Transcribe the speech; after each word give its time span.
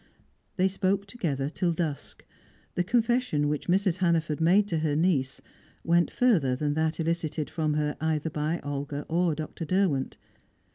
They 0.55 0.67
spoke 0.67 1.05
together 1.05 1.47
till 1.47 1.73
dusk. 1.73 2.25
The 2.73 2.83
confession 2.83 3.47
which 3.47 3.67
Mrs. 3.67 3.97
Hannaford 3.97 4.41
made 4.41 4.67
to 4.69 4.79
her 4.79 4.95
niece 4.95 5.41
went 5.83 6.09
further 6.09 6.55
than 6.55 6.73
that 6.73 6.99
elicited 6.99 7.51
from 7.51 7.75
her 7.75 7.95
either 8.01 8.31
by 8.31 8.59
Olga 8.63 9.05
or 9.07 9.35
Dr. 9.35 9.63
Derwent. 9.63 10.17